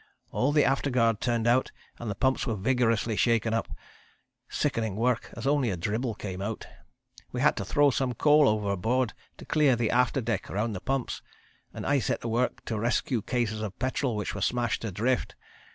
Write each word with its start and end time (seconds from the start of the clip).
All 0.31 0.51
the 0.51 0.65
afterguard 0.65 1.21
turned 1.21 1.45
out 1.45 1.71
and 1.99 2.09
the 2.09 2.15
pumps 2.15 2.47
were 2.47 2.55
vigorously 2.55 3.15
shaken 3.15 3.53
up, 3.53 3.69
sickening 4.49 4.95
work 4.95 5.29
as 5.37 5.45
only 5.45 5.69
a 5.69 5.77
dribble 5.77 6.15
came 6.15 6.41
out. 6.41 6.65
We 7.31 7.39
had 7.41 7.55
to 7.57 7.63
throw 7.65 7.91
some 7.91 8.15
coal 8.15 8.47
overboard 8.49 9.13
to 9.37 9.45
clear 9.45 9.75
the 9.75 9.91
after 9.91 10.19
deck 10.19 10.49
round 10.49 10.73
the 10.73 10.81
pumps, 10.81 11.21
and 11.71 11.85
I 11.85 11.99
set 11.99 12.21
to 12.21 12.27
work 12.27 12.65
to 12.65 12.79
rescue 12.79 13.21
cases 13.21 13.61
of 13.61 13.77
petrol 13.77 14.15
which 14.15 14.33
were 14.33 14.41
smashed 14.41 14.83
adrift. 14.83 15.35